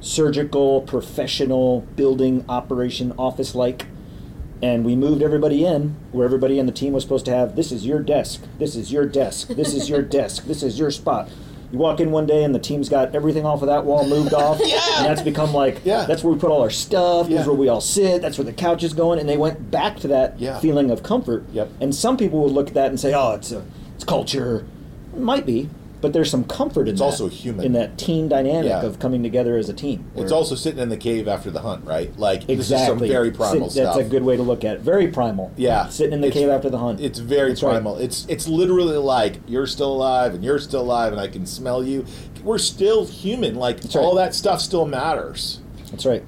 [0.00, 3.86] surgical, professional building operation office like.
[4.62, 7.70] And we moved everybody in where everybody in the team was supposed to have this
[7.70, 11.28] is your desk, this is your desk, this is your desk, this is your spot.
[11.76, 14.32] You walk in one day and the team's got everything off of that wall moved
[14.32, 14.58] off.
[14.64, 14.80] Yeah.
[14.96, 16.06] And that's become like, Yeah.
[16.06, 17.36] that's where we put all our stuff, Yeah.
[17.36, 19.18] that's where we all sit, that's where the couch is going.
[19.18, 20.58] And they went back to that Yeah.
[20.58, 21.44] feeling of comfort.
[21.52, 21.68] Yep.
[21.82, 23.62] And some people would look at that and say, "Oh, it's a,
[23.94, 24.64] it's culture."
[25.14, 25.68] It might be,
[26.06, 27.66] but there's some comfort in It's that, also human.
[27.66, 28.82] in that team dynamic Yeah.
[28.82, 30.04] of coming together as a team.
[30.14, 32.16] It's also sitting in the cave after the hunt, right?
[32.16, 33.96] Like this is some exactly very primal Sit- stuff.
[33.96, 34.82] That's a good way to look at it.
[34.82, 35.50] Very primal.
[35.56, 37.00] Yeah, sitting in the It's- cave after the hunt.
[37.00, 37.70] It's very That's right.
[37.72, 37.96] primal.
[37.96, 41.82] It's it's literally like you're still alive and you're still alive and I can smell
[41.82, 42.04] you.
[42.44, 43.56] We're still human.
[43.56, 44.26] Like That's all right.
[44.26, 45.58] that stuff still matters.
[45.90, 46.22] That's right.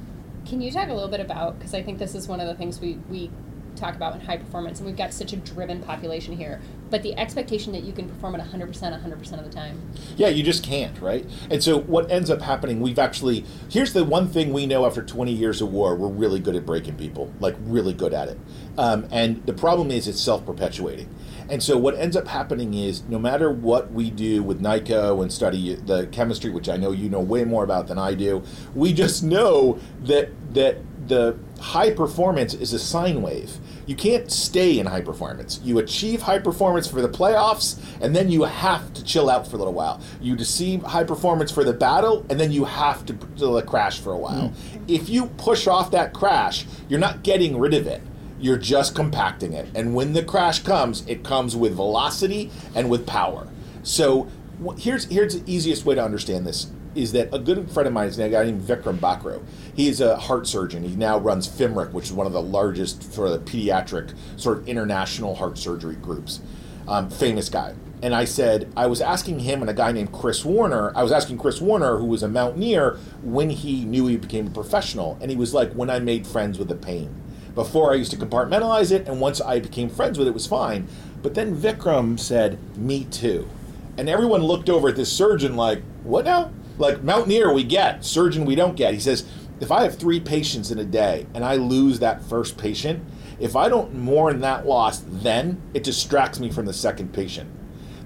[0.45, 2.55] Can you talk a little bit about because I think this is one of the
[2.57, 3.31] things we we
[3.79, 6.61] talk about in high performance, and we've got such a driven population here.
[6.91, 9.81] But the expectation that you can perform at 100%, 100% of the time.
[10.17, 11.27] Yeah, you just can't, right?
[11.51, 15.03] And so what ends up happening, we've actually here's the one thing we know after
[15.03, 18.39] 20 years of war, we're really good at breaking people, like really good at it.
[18.77, 21.09] Um, and the problem is it's self-perpetuating.
[21.51, 25.33] And so what ends up happening is no matter what we do with NICO and
[25.33, 28.43] study the chemistry, which I know you know way more about than I do,
[28.75, 33.59] we just know that that the high performance is a sine wave.
[33.87, 35.61] You can't stay in high performance.
[35.65, 39.57] You achieve high performance for the playoffs, and then you have to chill out for
[39.57, 40.01] a little while.
[40.21, 44.13] You achieve high performance for the battle, and then you have to, to crash for
[44.13, 44.49] a while.
[44.49, 44.85] Hmm.
[44.87, 48.03] If you push off that crash, you're not getting rid of it.
[48.39, 49.69] You're just compacting it.
[49.75, 53.49] And when the crash comes, it comes with velocity and with power.
[53.83, 54.29] So
[54.77, 58.09] here's here's the easiest way to understand this is that a good friend of mine
[58.09, 59.43] is a guy named Vikram Bakro.
[59.75, 60.83] He's a heart surgeon.
[60.83, 64.69] He now runs FIMRIC, which is one of the largest sort of pediatric sort of
[64.69, 66.41] international heart surgery groups.
[66.87, 67.75] Um, famous guy.
[68.01, 71.11] And I said, I was asking him and a guy named Chris Warner, I was
[71.11, 75.19] asking Chris Warner, who was a mountaineer, when he knew he became a professional.
[75.21, 77.15] And he was like, when I made friends with the pain.
[77.55, 80.47] Before I used to compartmentalize it, and once I became friends with it, it was
[80.47, 80.87] fine.
[81.23, 83.49] But then Vikram said, Me too.
[83.97, 86.53] And everyone looked over at this surgeon like, What now?
[86.79, 88.95] Like, Mountaineer, we get, surgeon, we don't get.
[88.95, 89.27] He says,
[89.61, 93.05] If I have three patients in a day and I lose that first patient,
[93.41, 97.51] if I don't mourn that loss then, it distracts me from the second patient.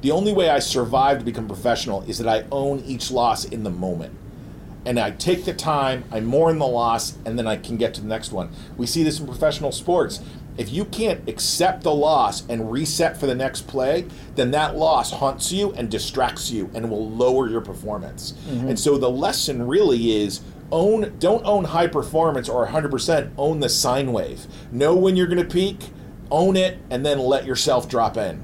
[0.01, 3.63] The only way I survive to become professional is that I own each loss in
[3.63, 4.19] the moment
[4.85, 8.01] and I take the time, I mourn the loss, and then I can get to
[8.01, 8.51] the next one.
[8.77, 10.21] We see this in professional sports.
[10.59, 15.11] If you can't accept the loss and reset for the next play, then that loss
[15.13, 18.35] haunts you and distracts you and will lower your performance.
[18.49, 23.69] And so the lesson really is own don't own high performance or 100%, own the
[23.69, 24.47] sine wave.
[24.71, 25.91] Know when you're going to peak,
[26.31, 28.43] own it and then let yourself drop in.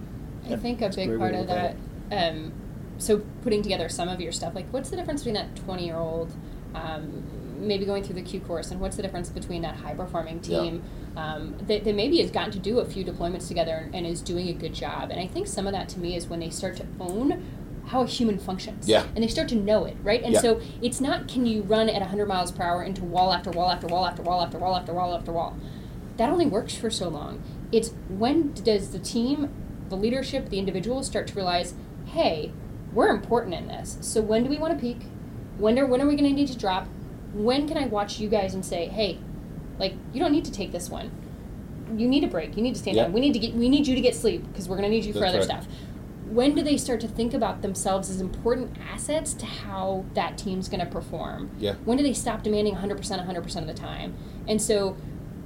[0.50, 1.76] I think a a big great part of that.
[2.10, 2.52] Um,
[2.98, 6.32] so putting together some of your stuff, like what's the difference between that twenty-year-old,
[6.74, 7.22] um,
[7.58, 10.60] maybe going through the Q course, and what's the difference between that high-performing Yeah.
[10.60, 10.82] team
[11.16, 14.20] um, that, that maybe has gotten to do a few deployments together and, and is
[14.20, 15.10] doing a good job?
[15.10, 17.44] And I think some of that to me is when they start to own
[17.86, 18.86] how a human functions.
[18.88, 19.04] Yeah.
[19.14, 20.22] And they start to know it, right?
[20.22, 20.40] And Yeah.
[20.40, 23.70] so it's not can you run at 100 miles per hour into wall after wall
[23.70, 25.56] after wall after wall after wall after wall after wall.
[26.18, 27.42] That only works for so long.
[27.72, 29.48] It's when does the team,
[29.88, 31.74] the leadership, the individuals start to realize,
[32.06, 32.52] hey,
[32.92, 33.96] we're important in this.
[34.02, 35.06] So when do we want to peak?
[35.56, 36.86] When are when are we going to need to drop?
[37.32, 39.18] When can I watch you guys and say, hey,
[39.78, 41.10] like you don't need to take this one.
[41.96, 42.56] You need a break.
[42.56, 43.04] You need to stand Yeah.
[43.04, 43.12] down.
[43.12, 45.04] We need to get we need you to get sleep because we're going to need
[45.04, 45.44] you for other right.
[45.44, 45.66] stuff.
[46.30, 50.68] When do they start to think about themselves as important assets to how that team's
[50.68, 51.50] going to perform?
[51.58, 51.74] Yeah.
[51.86, 54.14] When do they stop demanding 100% 100% of the time?
[54.46, 54.94] And so,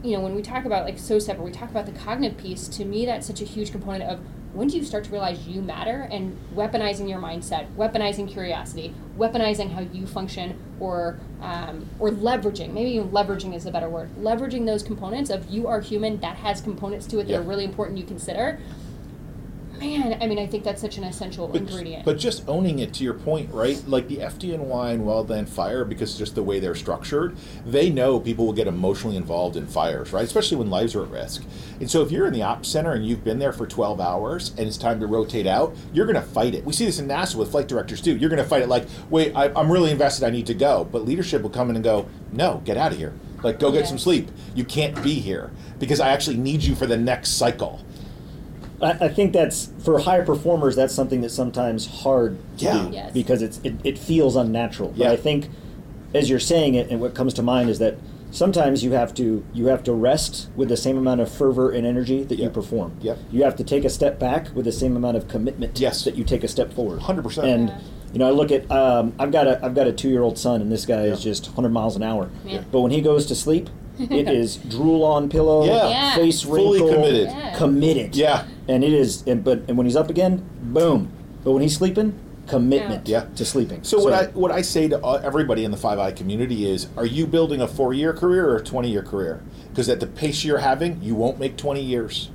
[0.02, 2.66] you know, when we talk about like so separate, we talk about the cognitive piece,
[2.68, 4.18] to me that's such a huge component of
[4.52, 9.72] when do you start to realize you matter and weaponizing your mindset, weaponizing curiosity, weaponizing
[9.72, 12.72] how you function, or um, or leveraging.
[12.72, 14.10] Maybe even leveraging is a better word.
[14.20, 17.38] Leveraging those components of you are human that has components to it that Yeah.
[17.38, 18.58] are really important you consider.
[19.82, 22.04] Man, I mean, I think that's such an essential But, ingredient.
[22.04, 23.82] but just owning it to your point, right?
[23.88, 28.46] Like the FDNY and Wildland Fire, because just the way they're structured, they know people
[28.46, 30.22] will get emotionally involved in fires, right?
[30.24, 31.42] Especially when lives are at risk.
[31.80, 34.50] And so if you're in the ops center and you've been there for 12 hours
[34.56, 36.64] and it's time to rotate out, you're going to fight it.
[36.64, 38.16] We see this in NASA with flight directors too.
[38.16, 40.84] You're going to fight it like, wait, I, I'm really invested, I need to go.
[40.84, 43.14] But leadership will come in and go, no, get out of here.
[43.42, 43.88] Like, go get Yes.
[43.88, 44.30] some sleep.
[44.54, 47.80] You can't be here because I actually need you for the next cycle.
[48.82, 50.76] I, I think that's for higher performers.
[50.76, 52.82] That's something that's sometimes hard to Yeah.
[52.88, 53.12] do Yes.
[53.12, 54.92] because it's it, it feels unnatural.
[54.96, 55.48] But I think
[56.14, 57.96] as you're saying it, and what comes to mind is that
[58.30, 61.86] sometimes you have to you have to rest with the same amount of fervor and
[61.86, 62.92] energy that you perform.
[63.00, 63.18] Yep.
[63.30, 66.04] You have to take a step back with the same amount of commitment Yes.
[66.04, 67.00] that you take a step forward.
[67.00, 67.44] 100%.
[67.44, 67.78] And Yeah.
[68.12, 70.38] you know, I look at um, I've got a I've got a two year old
[70.38, 72.30] son, and this guy is just 100 miles an hour.
[72.44, 72.62] Yeah.
[72.72, 73.70] But when he goes to sleep,
[74.10, 75.88] it is drool on pillow, Yeah.
[75.88, 76.14] Yeah.
[76.16, 77.28] face Fully wrinkle, committed.
[77.28, 77.56] Yeah.
[77.56, 78.16] committed.
[78.16, 78.44] Yeah.
[78.68, 81.10] And it is, and, but and when he's up again, boom.
[81.44, 82.14] But when he's sleeping,
[82.46, 83.24] commitment Yeah.
[83.36, 83.82] to sleeping.
[83.84, 86.86] So, what I what I say to uh, everybody in the Five Eye community is:
[86.96, 89.42] Are you building a four year career or a twenty year career?
[89.70, 92.30] Because at the pace you're having, you won't make twenty years.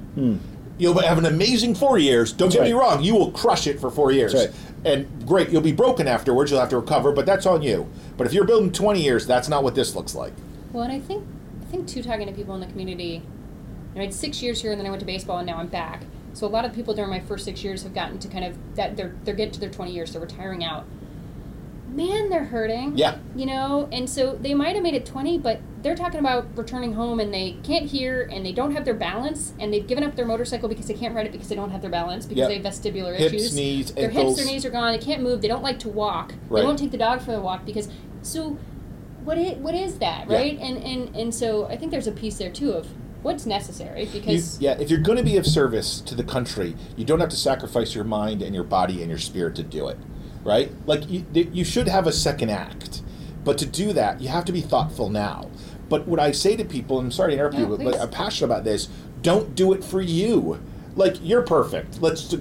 [0.79, 2.31] You'll have an amazing four years.
[2.31, 2.49] Don't Hmm.
[2.49, 2.93] That's get me right.
[2.95, 4.33] wrong; you will crush it for four years.
[4.33, 4.55] That's right.
[4.85, 6.51] And great, you'll be broken afterwards.
[6.51, 7.87] You'll have to recover, but that's on you.
[8.17, 10.33] But if you're building twenty years, that's not what this looks like.
[10.73, 11.23] Well, and I think
[11.67, 13.21] I think too talking to people in the community.
[13.95, 16.03] I had six years here, and then I went to baseball, and now I'm back.
[16.33, 18.75] So a lot of people during my first six years have gotten to kind of
[18.75, 20.85] that they're they're getting to their 20 years, they're retiring out.
[21.89, 22.95] Man, they're hurting.
[22.97, 23.17] Yeah.
[23.35, 26.93] You know, and so they might have made it 20, but they're talking about returning
[26.93, 30.15] home, and they can't hear, and they don't have their balance, and they've given up
[30.15, 32.47] their motorcycle because they can't ride it because they don't have their balance because Yep.
[32.49, 33.55] they have vestibular Hips, issues.
[33.55, 34.91] knees, their hips, their knees are gone.
[34.93, 35.41] They can't move.
[35.41, 36.33] They don't like to walk.
[36.49, 36.61] Right.
[36.61, 37.89] They won't take the dog for the walk because
[38.21, 38.57] so
[39.27, 40.37] what is, what is that Yeah.
[40.37, 42.87] right and, and and so i think there's a piece there too of
[43.23, 46.75] what's necessary You, because yeah, if you're going to be of service to the country,
[46.95, 49.87] you don't have to sacrifice your mind and your body and your spirit to do
[49.89, 49.97] it,
[50.45, 50.71] right?
[50.85, 53.01] Like you, you should have a second act,
[53.43, 55.49] but to do that, you have to be thoughtful now.
[55.89, 57.99] But what I say to people, and I'm sorry to interrupt No, you, but, but.
[57.99, 58.87] I'm passionate about this.
[59.23, 60.61] Don't do it for you.
[60.95, 62.01] Like you're perfect.
[62.01, 62.31] Let's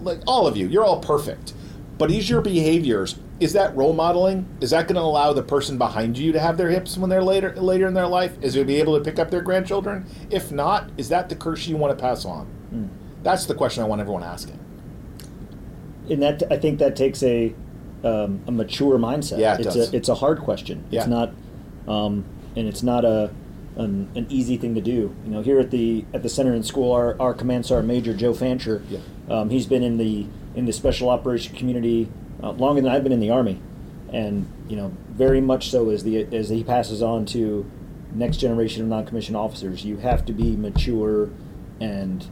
[0.00, 1.54] like all of you, you're all perfect.
[1.98, 4.46] But is your behaviors is that role modeling?
[4.60, 7.22] Is that going to allow the person behind you to have their hips when they're
[7.22, 8.36] later later in their life?
[8.42, 10.06] Is they be able to pick up their grandchildren?
[10.30, 12.90] If not, is that the curse you want to pass on?
[13.22, 14.58] That's the question I want everyone asking.
[16.08, 17.54] and that I think that takes a
[18.04, 19.38] um, a mature mindset.
[19.38, 19.92] Yeah, it it's does.
[19.92, 20.84] a it's a hard question.
[20.90, 21.00] Yeah.
[21.00, 21.32] It's not,
[21.88, 23.30] um, and it's not a
[23.76, 25.14] an, an easy thing to do.
[25.24, 28.14] You know, here at the at the center in school, our, our command sergeant major
[28.14, 29.00] Joe Fancher, Yeah.
[29.28, 32.08] um, he's been in the in the special operation community
[32.46, 33.60] uh, longer than I've been in the army,
[34.12, 37.68] and you know, very much so as the as he passes on to
[38.14, 39.84] next generation of non-commissioned officers.
[39.84, 41.28] You have to be mature
[41.80, 42.24] and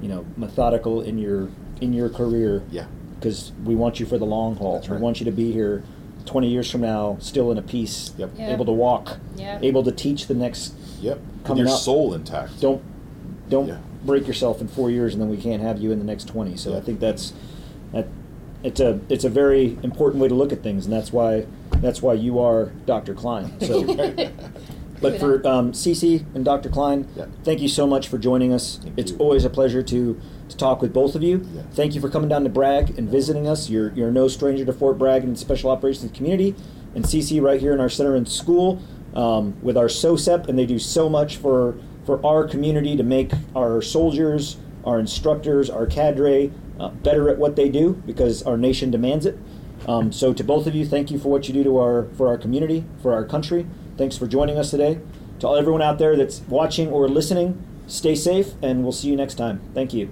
[0.00, 1.48] you know methodical in your
[1.80, 2.86] in your career Yeah.
[3.18, 4.74] because we want you for the long haul.
[4.74, 4.96] That's right.
[4.98, 5.82] We want you to be here
[6.26, 8.30] 20 years from now, still in a piece, Yep.
[8.36, 8.52] Yeah.
[8.52, 9.58] able to walk, Yeah.
[9.62, 10.74] able to teach the next.
[11.00, 11.18] Yep.
[11.18, 11.80] With Coming your up.
[11.80, 12.60] soul intact.
[12.60, 12.82] Don't
[13.48, 13.78] don't Yeah.
[14.04, 16.56] break yourself in four years, and then we can't have you in the next 20.
[16.56, 16.76] So Yeah.
[16.78, 17.32] I think that's
[17.92, 18.06] that.
[18.62, 21.46] It's a it's a very important way to look at things, and that's why
[21.76, 23.14] that's why you are Dr.
[23.14, 23.52] Cline.
[23.60, 23.84] So.
[25.00, 26.68] But for um, Cece and Dr.
[26.68, 27.24] Cline, Yeah.
[27.42, 28.78] thank you so much for joining us.
[28.82, 29.16] Thank it's you.
[29.16, 30.20] always a pleasure to,
[30.50, 31.46] to talk with both of you.
[31.54, 31.62] Yeah.
[31.72, 33.70] Thank you for coming down to Bragg and visiting us.
[33.70, 36.54] You're, you're no stranger to Fort Bragg and the Special Operations community.
[36.94, 38.82] And Cece right here in our center and school
[39.14, 43.32] um, with our SOSEP, and they do so much for, for our community to make
[43.56, 48.90] our soldiers, our instructors, our cadre uh, better at what they do because our nation
[48.90, 49.38] demands it.
[49.86, 52.28] Um, so to both of you, thank you for what you do to our for
[52.28, 53.66] our community, for our country.
[53.96, 55.00] Thanks for joining us today.
[55.40, 59.34] To everyone out there that's watching or listening, stay safe, and we'll see you next
[59.34, 59.60] time.
[59.74, 60.10] Thank you.